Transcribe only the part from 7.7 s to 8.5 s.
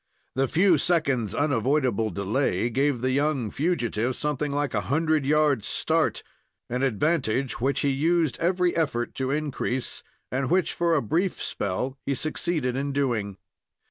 he used